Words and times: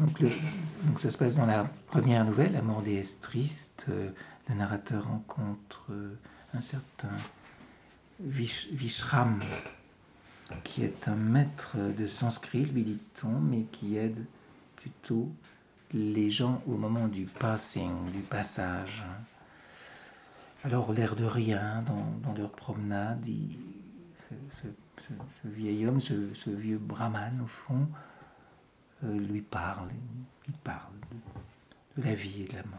Donc 0.00 1.00
ça 1.00 1.10
se 1.10 1.18
passe 1.18 1.36
dans 1.36 1.46
la 1.46 1.64
première 1.86 2.24
nouvelle, 2.24 2.56
Amour 2.56 2.82
déesse 2.82 3.20
triste. 3.20 3.86
Euh, 3.88 4.10
le 4.48 4.54
narrateur 4.54 5.06
rencontre 5.06 5.84
euh, 5.90 6.14
un 6.54 6.60
certain 6.60 7.14
Vishram, 8.20 9.40
qui 10.64 10.84
est 10.84 11.08
un 11.08 11.16
maître 11.16 11.76
de 11.96 12.06
sanskrit, 12.06 12.64
lui 12.66 12.82
dit-on, 12.82 13.40
mais 13.40 13.62
qui 13.64 13.96
aide 13.96 14.24
plutôt 14.76 15.30
les 15.92 16.30
gens 16.30 16.62
au 16.66 16.76
moment 16.76 17.08
du 17.08 17.24
passing, 17.24 18.10
du 18.10 18.20
passage. 18.20 19.04
Alors, 20.62 20.92
l'air 20.92 21.16
de 21.16 21.24
rien, 21.24 21.82
dans, 22.22 22.34
leur 22.34 22.50
promenade, 22.50 23.26
ce, 24.50 24.66
vieil 25.44 25.86
homme, 25.86 26.00
ce, 26.00 26.50
vieux 26.50 26.78
brahman, 26.78 27.40
au 27.42 27.46
fond, 27.46 27.88
lui 29.02 29.42
parle. 29.42 29.88
Il 30.48 30.54
parle 30.54 30.92
de, 31.96 32.02
la 32.02 32.14
vie 32.14 32.42
et 32.42 32.48
de 32.48 32.54
la 32.54 32.64
mort. 32.64 32.78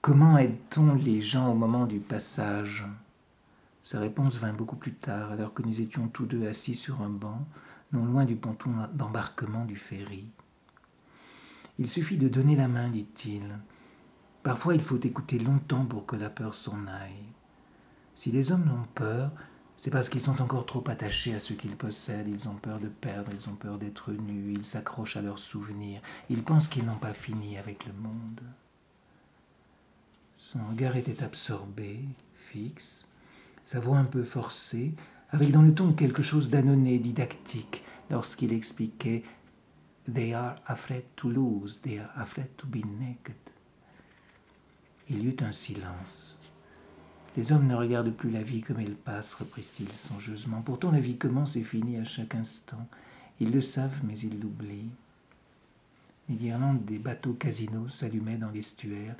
Comment 0.00 0.38
aide-t-on 0.38 0.94
les 0.94 1.20
gens 1.20 1.50
au 1.50 1.54
moment 1.54 1.86
du 1.86 2.00
passage? 2.00 2.86
Sa 3.82 3.98
réponse 3.98 4.38
vint 4.38 4.52
beaucoup 4.52 4.76
plus 4.76 4.94
tard, 4.94 5.32
alors 5.32 5.54
que 5.54 5.62
nous 5.62 5.80
étions 5.80 6.08
tous 6.08 6.26
deux 6.26 6.46
assis 6.46 6.74
sur 6.74 7.02
un 7.02 7.10
banc, 7.10 7.46
non 7.92 8.04
loin 8.04 8.24
du 8.24 8.36
ponton 8.36 8.70
d'embarquement 8.94 9.64
du 9.64 9.76
ferry. 9.76 10.30
Il 11.78 11.88
suffit 11.88 12.16
de 12.16 12.28
donner 12.28 12.56
la 12.56 12.68
main, 12.68 12.88
dit-il. 12.88 13.58
Parfois 14.42 14.74
il 14.74 14.80
faut 14.80 15.00
écouter 15.00 15.38
longtemps 15.38 15.84
pour 15.84 16.06
que 16.06 16.16
la 16.16 16.30
peur 16.30 16.54
s'en 16.54 16.86
aille. 16.86 17.32
Si 18.14 18.30
les 18.30 18.52
hommes 18.52 18.70
ont 18.70 18.88
peur, 18.94 19.32
c'est 19.80 19.90
parce 19.90 20.10
qu'ils 20.10 20.20
sont 20.20 20.42
encore 20.42 20.66
trop 20.66 20.84
attachés 20.88 21.32
à 21.34 21.38
ce 21.38 21.54
qu'ils 21.54 21.74
possèdent, 21.74 22.28
ils 22.28 22.50
ont 22.50 22.54
peur 22.54 22.80
de 22.80 22.88
perdre, 22.88 23.30
ils 23.32 23.48
ont 23.48 23.54
peur 23.54 23.78
d'être 23.78 24.12
nus, 24.12 24.52
ils 24.52 24.62
s'accrochent 24.62 25.16
à 25.16 25.22
leurs 25.22 25.38
souvenirs, 25.38 26.02
ils 26.28 26.42
pensent 26.42 26.68
qu'ils 26.68 26.84
n'ont 26.84 26.98
pas 26.98 27.14
fini 27.14 27.56
avec 27.56 27.86
le 27.86 27.94
monde. 27.94 28.42
Son 30.36 30.58
regard 30.68 30.96
était 30.96 31.22
absorbé, 31.22 32.04
fixe, 32.34 33.08
sa 33.62 33.80
voix 33.80 33.96
un 33.96 34.04
peu 34.04 34.22
forcée, 34.22 34.92
avec 35.30 35.50
dans 35.50 35.62
le 35.62 35.72
ton 35.72 35.94
quelque 35.94 36.22
chose 36.22 36.50
d'annonné, 36.50 36.98
didactique, 36.98 37.82
lorsqu'il 38.10 38.52
expliquait 38.52 39.22
They 40.12 40.34
are 40.34 40.56
afraid 40.66 41.04
to 41.16 41.30
lose, 41.30 41.80
they 41.80 42.00
are 42.00 42.10
afraid 42.16 42.54
to 42.58 42.66
be 42.66 42.84
naked. 42.84 43.34
Il 45.08 45.24
y 45.24 45.28
eut 45.28 45.36
un 45.40 45.52
silence. 45.52 46.36
Les 47.36 47.52
hommes 47.52 47.66
ne 47.66 47.76
regardent 47.76 48.12
plus 48.12 48.30
la 48.30 48.42
vie 48.42 48.60
comme 48.60 48.80
elle 48.80 48.96
passe, 48.96 49.34
reprit-il 49.34 49.92
songeusement. 49.92 50.62
Pourtant 50.62 50.90
la 50.90 51.00
vie 51.00 51.16
commence 51.16 51.54
et 51.56 51.62
finit 51.62 51.96
à 51.96 52.04
chaque 52.04 52.34
instant. 52.34 52.88
Ils 53.38 53.52
le 53.52 53.60
savent, 53.60 54.00
mais 54.04 54.18
ils 54.18 54.40
l'oublient. 54.40 54.90
Les 56.28 56.34
guirlandes 56.34 56.84
des 56.84 56.98
bateaux 56.98 57.34
casinos 57.34 57.88
s'allumaient 57.88 58.36
dans 58.36 58.50
l'estuaire. 58.50 59.14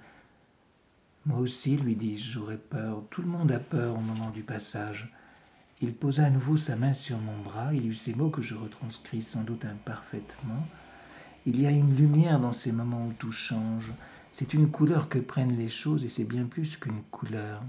Moi 1.27 1.39
aussi, 1.39 1.77
lui 1.77 1.95
dis-je, 1.95 2.33
j'aurais 2.33 2.59
peur. 2.59 3.05
Tout 3.11 3.23
le 3.23 3.29
monde 3.29 3.53
a 3.53 3.61
peur 3.61 3.97
au 3.97 4.01
moment 4.01 4.31
du 4.31 4.43
passage. 4.43 5.13
Il 5.81 5.95
posa 5.95 6.25
à 6.27 6.31
nouveau 6.31 6.57
sa 6.57 6.77
main 6.77 6.93
sur 6.93 7.19
mon 7.19 7.41
bras. 7.43 7.73
Il 7.75 7.87
eut 7.87 7.95
ces 7.95 8.15
mots 8.15 8.31
que 8.31 8.43
je 8.43 8.55
retranscris 8.55 9.23
sans 9.23 9.45
doute 9.45 9.65
imparfaitement. 9.65 10.67
Il 11.47 11.61
y 11.61 11.67
a 11.67 11.71
une 11.71 11.95
lumière 11.95 12.41
dans 12.41 12.53
ces 12.53 12.73
moments 12.73 13.07
où 13.07 13.13
tout 13.13 13.33
change. 13.33 13.93
C'est 14.33 14.53
une 14.53 14.71
couleur 14.71 15.09
que 15.09 15.19
prennent 15.19 15.57
les 15.57 15.69
choses 15.69 16.05
et 16.05 16.09
c'est 16.09 16.25
bien 16.25 16.45
plus 16.45 16.77
qu'une 16.77 17.03
couleur. 17.11 17.63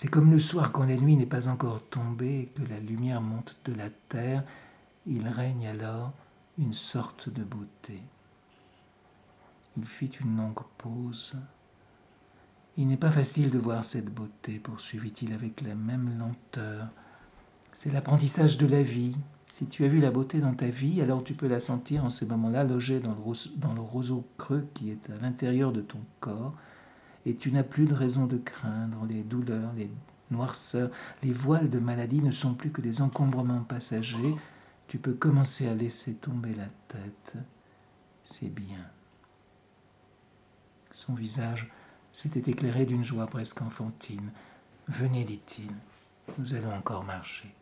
C'est 0.00 0.06
comme 0.06 0.30
le 0.30 0.38
soir 0.38 0.70
quand 0.70 0.84
la 0.84 0.96
nuit 0.96 1.16
n'est 1.16 1.26
pas 1.26 1.48
encore 1.48 1.82
tombée 1.82 2.42
et 2.42 2.46
que 2.46 2.62
la 2.68 2.78
lumière 2.78 3.20
monte 3.20 3.56
de 3.64 3.74
la 3.74 3.90
terre, 3.90 4.44
il 5.08 5.26
règne 5.26 5.66
alors 5.66 6.12
une 6.56 6.72
sorte 6.72 7.28
de 7.28 7.42
beauté. 7.42 8.00
Il 9.76 9.84
fit 9.84 10.10
une 10.20 10.36
longue 10.36 10.62
pause. 10.78 11.34
Il 12.76 12.86
n'est 12.86 12.96
pas 12.96 13.10
facile 13.10 13.50
de 13.50 13.58
voir 13.58 13.82
cette 13.82 14.14
beauté, 14.14 14.60
poursuivit-il 14.60 15.32
avec 15.32 15.62
la 15.62 15.74
même 15.74 16.16
lenteur. 16.16 16.86
C'est 17.72 17.90
l'apprentissage 17.90 18.56
de 18.56 18.68
la 18.68 18.84
vie. 18.84 19.16
Si 19.46 19.66
tu 19.66 19.84
as 19.84 19.88
vu 19.88 20.00
la 20.00 20.12
beauté 20.12 20.38
dans 20.38 20.54
ta 20.54 20.70
vie, 20.70 21.02
alors 21.02 21.24
tu 21.24 21.34
peux 21.34 21.48
la 21.48 21.58
sentir 21.58 22.04
en 22.04 22.08
ce 22.08 22.24
moment-là 22.24 22.62
logée 22.62 23.00
dans 23.00 23.16
le, 23.16 23.58
dans 23.58 23.74
le 23.74 23.80
roseau 23.80 24.24
creux 24.36 24.68
qui 24.74 24.90
est 24.92 25.10
à 25.10 25.16
l'intérieur 25.20 25.72
de 25.72 25.80
ton 25.80 25.98
corps 26.20 26.54
et 27.28 27.36
tu 27.36 27.52
n'as 27.52 27.62
plus 27.62 27.84
de 27.84 27.94
raison 27.94 28.26
de 28.26 28.38
craindre. 28.38 29.04
Les 29.06 29.22
douleurs, 29.22 29.72
les 29.76 29.90
noirceurs, 30.30 30.90
les 31.22 31.32
voiles 31.32 31.68
de 31.68 31.78
maladie 31.78 32.22
ne 32.22 32.30
sont 32.30 32.54
plus 32.54 32.70
que 32.70 32.80
des 32.80 33.02
encombrements 33.02 33.64
passagers. 33.64 34.34
Tu 34.86 34.98
peux 34.98 35.12
commencer 35.12 35.68
à 35.68 35.74
laisser 35.74 36.14
tomber 36.14 36.54
la 36.54 36.68
tête. 36.88 37.36
C'est 38.22 38.48
bien. 38.48 38.90
Son 40.90 41.14
visage 41.14 41.70
s'était 42.14 42.50
éclairé 42.50 42.86
d'une 42.86 43.04
joie 43.04 43.26
presque 43.26 43.60
enfantine. 43.60 44.32
Venez, 44.88 45.24
dit-il, 45.24 45.70
nous 46.38 46.54
allons 46.54 46.72
encore 46.72 47.04
marcher. 47.04 47.54